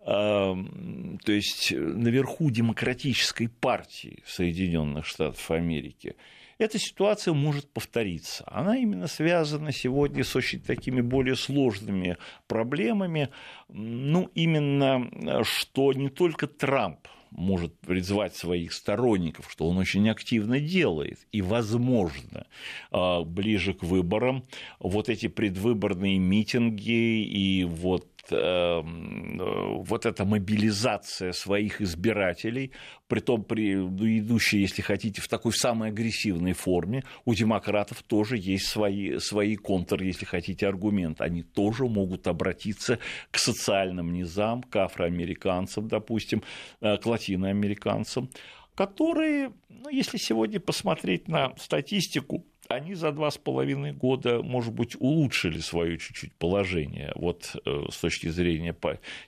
[0.00, 6.16] э, то есть наверху демократической партии Соединенных Штатов Америки,
[6.58, 8.44] эта ситуация может повториться.
[8.46, 12.16] Она именно связана сегодня с очень такими более сложными
[12.46, 13.30] проблемами.
[13.68, 21.18] Ну, именно что не только Трамп может призвать своих сторонников, что он очень активно делает.
[21.30, 22.46] И, возможно,
[22.90, 24.44] а, ближе к выборам
[24.78, 32.72] вот эти предвыборные митинги и вот э, вот эта мобилизация своих избирателей,
[33.06, 38.36] при том, при, ну, идущая, если хотите, в такой самой агрессивной форме, у демократов тоже
[38.36, 41.24] есть свои, свои контр, если хотите, аргументы.
[41.24, 42.98] Они тоже могут обратиться
[43.30, 46.42] к социальным низам, к афроамериканцам, допустим,
[46.80, 48.30] э, к латиноамериканцам,
[48.74, 54.94] которые, ну, если сегодня посмотреть на статистику, они за два с половиной года, может быть,
[54.98, 58.76] улучшили свое чуть-чуть положение вот э, с точки зрения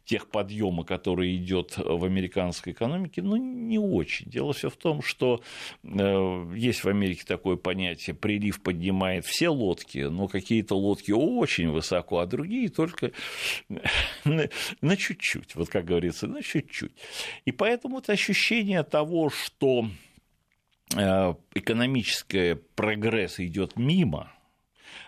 [0.05, 4.27] тех подъема, который идет в американской экономике, но не очень.
[4.31, 5.41] Дело все в том, что
[5.83, 12.19] э, есть в Америке такое понятие прилив поднимает все лодки, но какие-то лодки очень высоко,
[12.19, 13.13] а другие только
[14.25, 16.93] на чуть-чуть, вот как говорится, на чуть-чуть.
[17.47, 19.87] И поэтому это ощущение того, что
[21.55, 24.33] экономический прогресс идет мимо,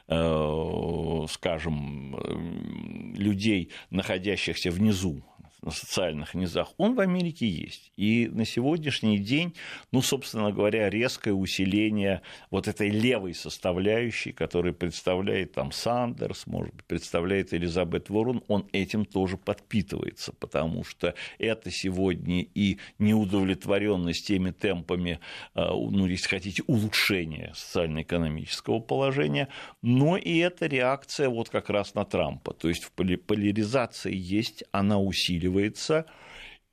[0.08, 5.24] э, скажем, э, людей, находящихся внизу
[5.62, 7.92] на социальных низах, он в Америке есть.
[7.96, 9.54] И на сегодняшний день,
[9.92, 16.84] ну, собственно говоря, резкое усиление вот этой левой составляющей, которую представляет там Сандерс, может быть,
[16.86, 25.20] представляет Элизабет Ворон, он этим тоже подпитывается, потому что это сегодня и неудовлетворенность теми темпами,
[25.54, 29.48] э, ну, если хотите, улучшения социально-экономического положения,
[29.80, 32.52] но и это реакция вот как раз на Трампа.
[32.52, 36.06] То есть поляризация есть, она усиливается, усиливается.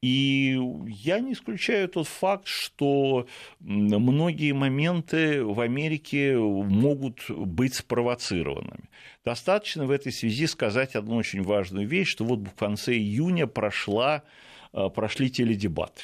[0.02, 3.28] И я не исключаю тот факт, что
[3.60, 8.90] многие моменты в Америке могут быть спровоцированными.
[9.26, 14.24] Достаточно в этой связи сказать одну очень важную вещь, что вот в конце июня прошла,
[14.72, 16.04] э, прошли теледебаты.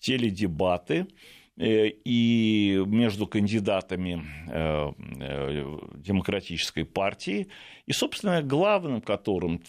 [0.00, 1.06] Теледебаты,
[1.56, 7.46] и между кандидатами э, э, демократической партии,
[7.86, 9.60] и, собственно, главным которым,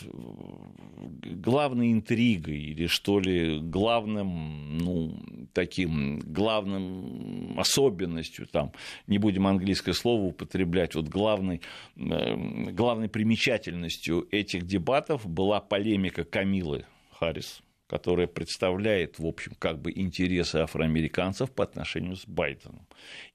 [0.97, 5.19] главной интригой или, что ли, главным, ну,
[5.53, 8.71] таким, главным особенностью, там,
[9.05, 11.61] не будем английское слово употреблять, вот главной,
[11.95, 20.57] главной примечательностью этих дебатов была полемика Камилы Харрис которая представляет, в общем, как бы интересы
[20.57, 22.87] афроамериканцев по отношению с Байденом.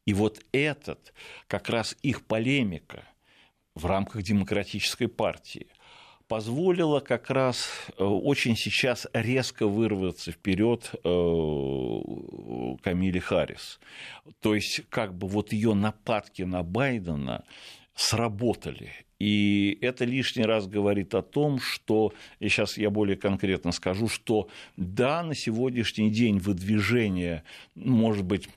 [0.06, 1.12] И вот этот,
[1.46, 3.04] как раз их полемика
[3.74, 5.68] в рамках демократической партии
[6.30, 10.98] позволила как раз э, очень сейчас резко вырваться вперед э,
[12.82, 13.80] Камиле Харрис.
[14.40, 17.44] То есть, как бы вот ее нападки на Байдена
[18.00, 18.92] сработали.
[19.18, 24.48] И это лишний раз говорит о том, что, и сейчас я более конкретно скажу, что
[24.78, 28.48] да, на сегодняшний день выдвижение, может быть,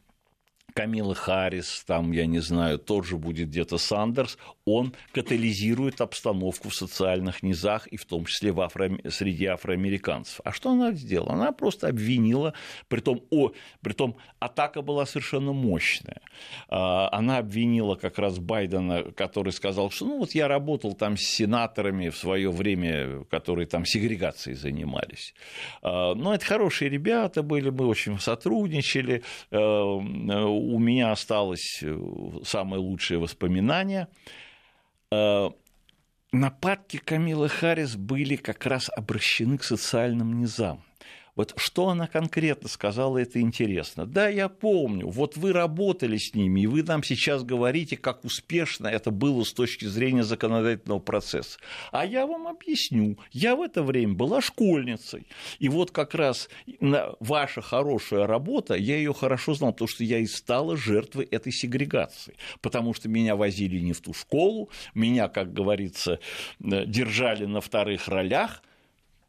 [0.73, 6.75] Камила Харрис, там, я не знаю, тот же будет где-то Сандерс, он катализирует обстановку в
[6.75, 8.91] социальных низах и в том числе в афро...
[9.09, 10.39] среди афроамериканцев.
[10.43, 11.33] А что она сделала?
[11.33, 12.53] Она просто обвинила,
[12.88, 16.21] притом, о, притом атака была совершенно мощная.
[16.69, 21.21] А, она обвинила как раз Байдена, который сказал, что ну вот я работал там с
[21.21, 25.33] сенаторами в свое время, которые там сегрегацией занимались.
[25.81, 29.57] А, но это хорошие ребята были, мы очень сотрудничали, э,
[30.63, 31.99] у меня осталось э,
[32.43, 34.08] самое лучшее воспоминание.
[35.12, 35.49] Э,
[36.32, 40.84] нападки Камилы Харрис были как раз обращены к социальным низам.
[41.36, 44.06] Вот что она конкретно сказала, это интересно.
[44.06, 48.88] Да, я помню, вот вы работали с ними, и вы нам сейчас говорите, как успешно
[48.88, 51.60] это было с точки зрения законодательного процесса.
[51.91, 56.50] А я вам объясню, я в это время была школьницей, и вот как раз
[57.19, 62.36] ваша хорошая работа, я ее хорошо знал, потому что я и стала жертвой этой сегрегации,
[62.62, 66.19] потому что меня возили не в ту школу, меня, как говорится,
[66.63, 68.62] э, держали на вторых ролях–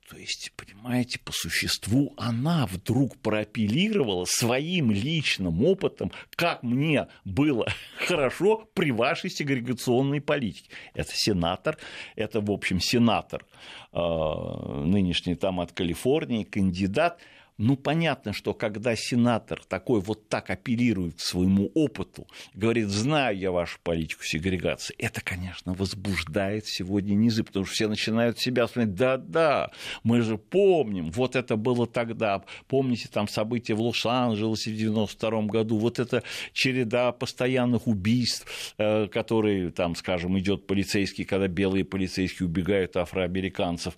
[0.08, 7.66] то есть, понимаете, по существу она вдруг проапеллировала своим личным опытом, как мне было
[7.98, 10.68] хорошо при вашей сегрегационной политике.
[10.92, 11.78] Это сенатор,
[12.16, 13.46] это, в общем, сенатор
[13.92, 17.18] э, нынешний там от Калифорнии, кандидат–
[17.56, 23.52] ну, понятно, что когда сенатор такой вот так апеллирует к своему опыту, говорит, знаю я
[23.52, 29.70] вашу политику сегрегации, это, конечно, возбуждает сегодня низы, потому что все начинают себя смотреть, да-да,
[30.02, 35.78] мы же помним, вот это было тогда, помните там события в Лос-Анджелесе в 92 году,
[35.78, 42.96] вот эта череда постоянных убийств, э, которые там, скажем, идет полицейский, когда белые полицейские убегают
[42.96, 43.96] афроамериканцев,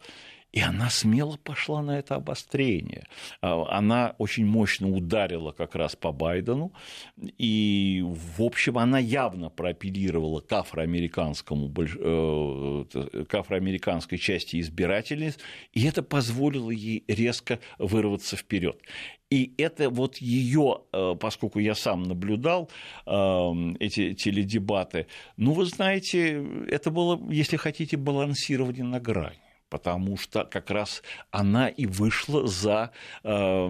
[0.53, 3.05] И она смело пошла на это обострение.
[3.43, 6.73] А, она очень мощно ударила как раз по Байдену.
[7.21, 12.85] И, в общем, она явно проапеллировала к, афроамериканскому, э,
[13.29, 15.39] к афроамериканской части избирательниц.
[15.73, 18.81] И это позволило ей резко вырваться вперед.
[19.29, 22.71] И это вот ее, э, поскольку я сам наблюдал
[23.07, 29.46] эм, эти теледебаты, ну, вы знаете, это было, если хотите, балансирование на грани
[29.77, 33.69] потому что как раз она и вышла за э,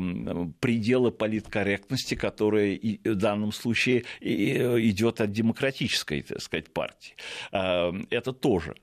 [0.61, 7.17] пределы политкорректности, которая и в данном случае идет от демократической, так сказать, партии.
[7.51, 8.77] Э, это тоже.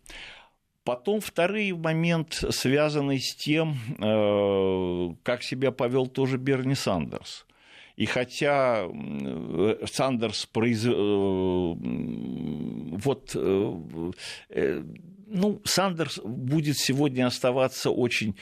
[0.84, 7.46] Потом второй момент, связанный с тем, э, как себя повел тоже Берни Сандерс.
[7.96, 8.90] И хотя
[9.86, 10.84] Сандерс произ...
[10.86, 10.92] Э,
[12.98, 14.84] вот э,
[15.34, 18.36] ну, Сандерс будет сегодня оставаться очень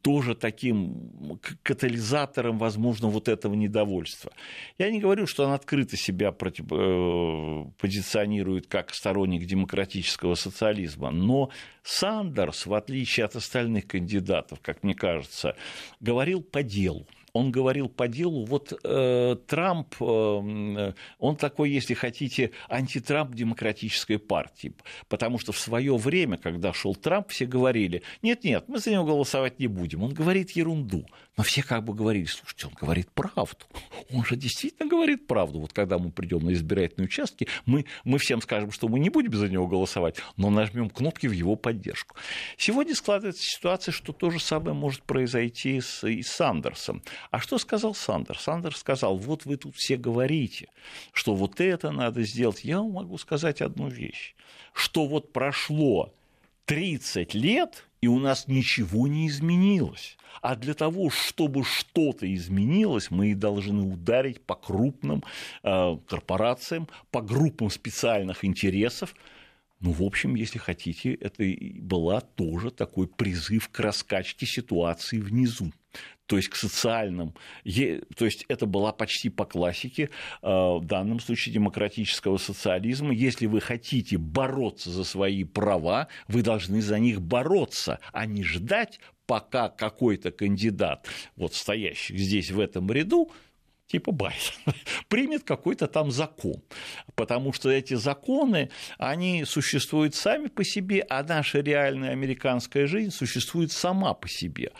[0.00, 4.32] тоже таким катализатором, возможно, вот этого недовольства.
[4.78, 11.50] Я не говорю, что он открыто себя против, э, позиционирует как сторонник демократического социализма, но
[11.82, 15.54] Сандерс, в отличие от остальных кандидатов, как мне кажется,
[16.00, 22.50] говорил по делу он говорил по делу, вот э, Трамп, э, он такой, если хотите,
[22.68, 24.74] антитрамп демократической партии,
[25.08, 29.58] потому что в свое время, когда шел Трамп, все говорили, нет-нет, мы за него голосовать
[29.58, 31.06] не будем, он говорит ерунду,
[31.36, 33.64] но все как бы говорили, слушайте, он говорит правду,
[34.12, 38.42] он же действительно говорит правду, вот когда мы придем на избирательные участки, мы, мы всем
[38.42, 42.16] скажем, что мы не будем за него голосовать, но нажмем кнопки в его поддержку.
[42.58, 47.02] Сегодня складывается ситуация, что то же самое может произойти с, и с Сандерсом.
[47.30, 48.38] А что сказал Сандер?
[48.38, 50.68] Сандер сказал, вот вы тут все говорите,
[51.12, 52.64] что вот это надо сделать.
[52.64, 54.34] Я могу сказать одну вещь,
[54.72, 56.12] что вот прошло
[56.66, 60.16] 30 лет, и у нас ничего не изменилось.
[60.40, 65.22] А для того, чтобы что-то изменилось, мы и должны ударить по крупным
[65.62, 69.14] э, корпорациям, по группам специальных интересов,
[69.82, 71.44] ну, в общем, если хотите, это
[71.80, 75.72] была тоже такой призыв к раскачке ситуации внизу
[76.32, 77.34] то есть к социальным,
[78.16, 80.08] то есть это была почти по классике,
[80.40, 83.12] э, в данном случае демократического социализма.
[83.12, 88.98] Если вы хотите бороться за свои права, вы должны за них бороться, а не ждать,
[89.26, 91.06] пока какой-то кандидат,
[91.36, 93.30] вот стоящий здесь в этом ряду,
[93.86, 94.54] типа Байден,
[95.08, 96.62] примет какой-то там закон.
[97.14, 103.70] Потому что эти законы, они существуют сами по себе, а наша реальная американская жизнь существует
[103.70, 104.72] сама по себе.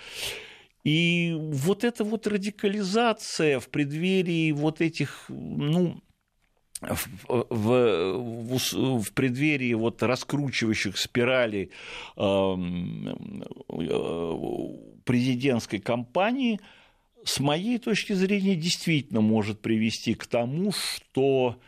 [0.85, 6.03] И вот эта вот радикализация в преддверии вот этих, ну,
[6.81, 8.59] в, в,
[8.99, 11.71] в преддверии вот раскручивающих спирали
[12.17, 12.55] э,
[15.05, 16.59] президентской кампании,
[17.25, 21.61] с моей точки зрения, действительно может привести к тому, что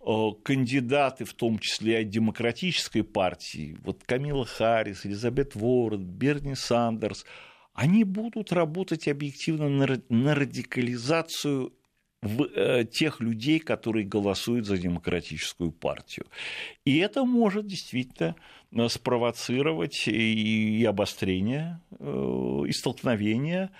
[0.00, 7.24] э, кандидаты, в том числе от демократической партии, вот Камила Харрис, Элизабет Уоррен, Берни Сандерс–
[7.78, 9.68] они будут работать объективно
[10.08, 11.72] на радикализацию
[12.22, 16.26] в, э, тех людей, которые голосуют за демократическую партию.
[16.84, 18.34] И это может действительно
[18.72, 23.70] э, спровоцировать и, и обострение, э, и столкновения,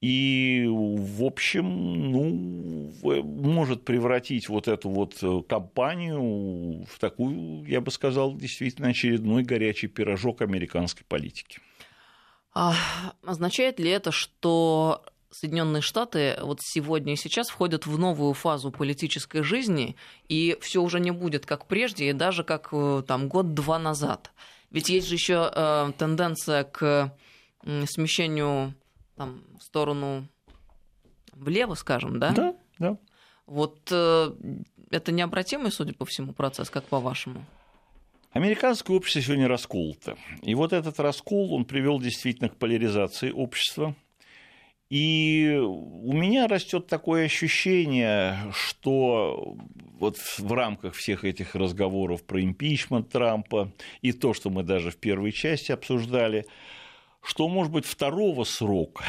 [0.00, 2.90] и, в общем, ну,
[3.22, 10.40] может превратить вот эту вот кампанию в такую, я бы сказал, действительно очередной горячий пирожок
[10.40, 11.60] американской политики.
[12.54, 12.74] А,
[13.24, 19.42] означает ли это, что Соединенные Штаты вот сегодня и сейчас входят в новую фазу политической
[19.42, 19.96] жизни,
[20.28, 24.30] и все уже не будет как прежде, и даже как э, там год-два назад.
[24.70, 27.14] Ведь есть же еще э, тенденция к
[27.64, 28.74] э, смещению
[29.16, 30.28] там, в сторону
[31.32, 32.32] влево, скажем, да?
[32.32, 32.98] Да, да.
[33.46, 34.32] Вот э,
[34.90, 37.46] это необратимый, судя по всему, процесс, как по-вашему?
[38.32, 40.16] Американское общество сегодня расколото.
[40.40, 43.94] И вот этот раскол, он привел действительно к поляризации общества.
[44.88, 49.56] И у меня растет такое ощущение, что
[49.98, 53.70] вот в рамках всех этих разговоров про импичмент Трампа
[54.00, 56.46] и то, что мы даже в первой части обсуждали,
[57.22, 59.04] что, может быть, второго срока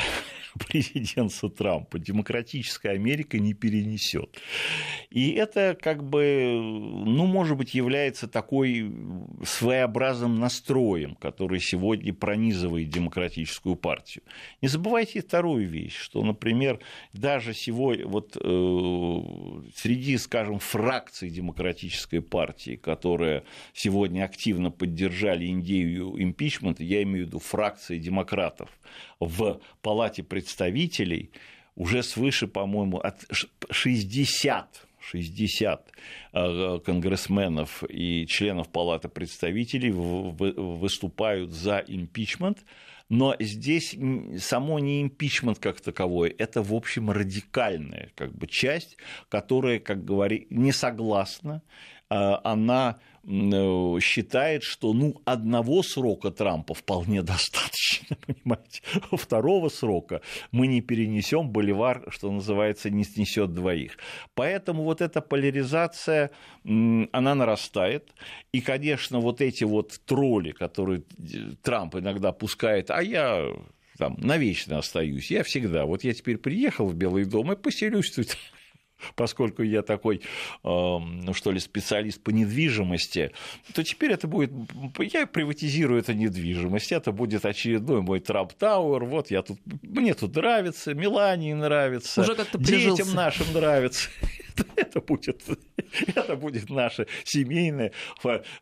[0.67, 4.37] президентства Трампа демократическая Америка не перенесет.
[5.09, 8.91] И это как бы, ну, может быть, является такой
[9.43, 14.23] своеобразным настроем, который сегодня пронизывает демократическую партию.
[14.61, 16.79] Не забывайте вторую вещь, что, например,
[17.13, 19.21] даже сегодня вот э,
[19.75, 23.43] среди, скажем, фракций демократической партии, которые
[23.73, 28.69] сегодня активно поддержали идею импичмента, я имею в виду фракции демократов
[29.25, 31.31] в Палате представителей,
[31.75, 33.25] уже свыше, по-моему, от
[33.71, 35.91] 60 60
[36.31, 42.59] э, конгрессменов и членов Палаты представителей выступают за импичмент,
[43.09, 43.95] но здесь
[44.39, 48.97] само не импичмент как таковой, это, в общем, радикальная как бы, часть,
[49.29, 51.61] которая, как говорит, не согласна,
[52.43, 58.81] она Э, считает, что ну, одного срока Трампа вполне достаточно, понимаете,
[59.13, 63.97] второго срока мы не перенесем, Боливар, что называется, не снесет двоих.
[64.35, 66.31] Поэтому вот эта поляризация,
[66.65, 68.13] она нарастает,
[68.51, 71.03] и, конечно, вот эти вот тролли, которые
[71.61, 73.47] Трамп иногда пускает, а я
[73.97, 78.37] там навечно остаюсь, я всегда, вот я теперь приехал в Белый дом и поселюсь тут
[79.15, 80.21] поскольку я такой,
[80.63, 83.31] ну что ли, специалист по недвижимости,
[83.73, 84.51] то теперь это будет,
[84.99, 90.35] я приватизирую эту недвижимость, это будет очередной мой Трамп Тауэр, вот я тут, мне тут
[90.35, 94.09] нравится, Милании нравится, Уже детям нашим нравится.
[94.75, 95.41] это будет,
[96.15, 97.91] это будет наше семейное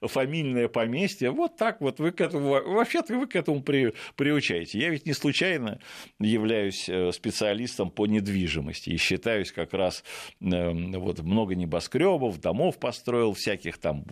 [0.02, 1.32] фамильное поместье.
[1.32, 4.80] Вот так вот вы к этому, вообще-то вы к этому при, приучаете.
[4.80, 5.80] Я ведь не случайно
[6.20, 10.04] являюсь э, специалистом по недвижимости и считаюсь как раз
[10.39, 14.06] эм, вот много небоскребов, домов построил, всяких там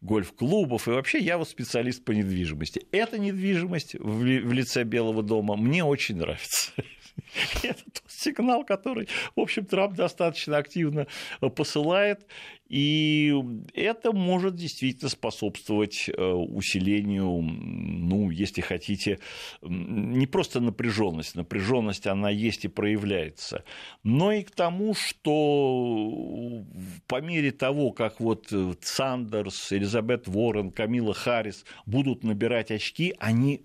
[0.00, 2.86] гольф-клубов, и вообще я вот специалист по недвижимости.
[2.92, 6.72] Эта недвижимость в лице Белого дома мне очень нравится.
[7.62, 7.82] Это
[8.20, 11.06] сигнал, который, в общем, Трамп достаточно активно
[11.40, 12.26] э, посылает.
[12.68, 13.34] И
[13.74, 19.18] это может действительно способствовать э, усилению, ну, если хотите,
[19.60, 23.64] не просто напряженность, напряженность она есть и проявляется,
[24.04, 26.64] но и к тому, что
[27.08, 33.64] по мере того, как вот э, Сандерс, Элизабет Уоррен, Камила Харрис будут набирать очки, они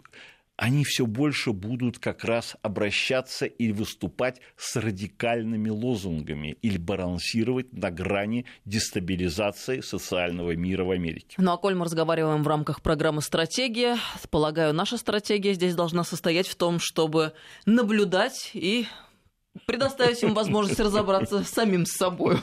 [0.57, 7.91] они все больше будут как раз обращаться и выступать с радикальными лозунгами или балансировать на
[7.91, 11.35] грани дестабилизации социального мира в Америке.
[11.37, 13.97] Ну а коль мы разговариваем в рамках программы «Стратегия»,
[14.29, 17.33] полагаю, наша стратегия здесь должна состоять в том, чтобы
[17.65, 18.87] наблюдать и
[19.65, 22.37] предоставить им возможность разобраться самим с собой.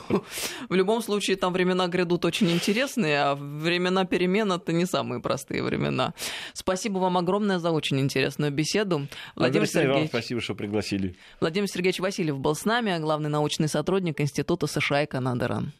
[0.69, 5.63] В любом случае, там времена грядут очень интересные, а времена перемен— это не самые простые
[5.63, 6.13] времена.
[6.53, 9.07] Спасибо вам огромное за очень интересную беседу.
[9.35, 10.09] Владимир Сергеевич...
[10.09, 11.15] спасибо, что пригласили.
[11.39, 15.71] Владимир Сергеевич Васильев был с нами, а главный научный сотрудник Института США и Канады РАН.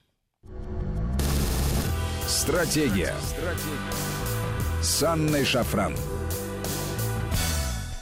[2.28, 3.14] Стратегия.
[3.22, 4.14] Стратегия.
[4.82, 5.96] С Анной Шафран.